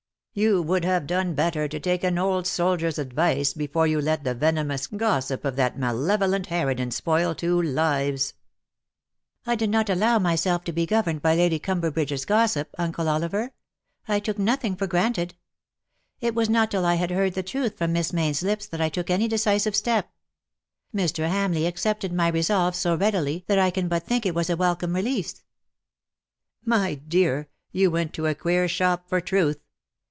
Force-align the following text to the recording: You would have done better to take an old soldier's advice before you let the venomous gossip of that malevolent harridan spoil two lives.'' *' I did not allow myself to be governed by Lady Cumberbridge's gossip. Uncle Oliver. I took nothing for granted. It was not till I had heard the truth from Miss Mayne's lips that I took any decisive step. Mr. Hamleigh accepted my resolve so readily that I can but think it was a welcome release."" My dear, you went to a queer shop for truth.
You 0.33 0.61
would 0.61 0.85
have 0.85 1.07
done 1.07 1.33
better 1.35 1.67
to 1.67 1.77
take 1.77 2.05
an 2.05 2.17
old 2.17 2.47
soldier's 2.47 2.97
advice 2.97 3.51
before 3.51 3.85
you 3.85 3.99
let 3.99 4.23
the 4.23 4.33
venomous 4.33 4.87
gossip 4.87 5.43
of 5.43 5.57
that 5.57 5.77
malevolent 5.77 6.45
harridan 6.47 6.91
spoil 6.91 7.35
two 7.35 7.61
lives.'' 7.61 8.33
*' 8.93 9.45
I 9.45 9.55
did 9.55 9.69
not 9.69 9.89
allow 9.89 10.19
myself 10.19 10.63
to 10.63 10.71
be 10.71 10.85
governed 10.85 11.21
by 11.21 11.35
Lady 11.35 11.59
Cumberbridge's 11.59 12.23
gossip. 12.23 12.69
Uncle 12.77 13.09
Oliver. 13.09 13.51
I 14.07 14.21
took 14.21 14.39
nothing 14.39 14.77
for 14.77 14.87
granted. 14.87 15.35
It 16.21 16.33
was 16.33 16.49
not 16.49 16.71
till 16.71 16.85
I 16.85 16.95
had 16.95 17.11
heard 17.11 17.33
the 17.33 17.43
truth 17.43 17.77
from 17.77 17.91
Miss 17.91 18.13
Mayne's 18.13 18.41
lips 18.41 18.65
that 18.67 18.79
I 18.79 18.87
took 18.87 19.09
any 19.09 19.27
decisive 19.27 19.75
step. 19.75 20.13
Mr. 20.95 21.27
Hamleigh 21.29 21.67
accepted 21.67 22.13
my 22.13 22.29
resolve 22.29 22.73
so 22.73 22.95
readily 22.95 23.43
that 23.47 23.59
I 23.59 23.69
can 23.69 23.89
but 23.89 24.03
think 24.03 24.25
it 24.25 24.33
was 24.33 24.49
a 24.49 24.55
welcome 24.55 24.95
release."" 24.95 25.43
My 26.73 26.93
dear, 26.95 27.49
you 27.73 27.91
went 27.91 28.13
to 28.13 28.27
a 28.27 28.33
queer 28.33 28.69
shop 28.69 29.09
for 29.09 29.19
truth. 29.19 29.59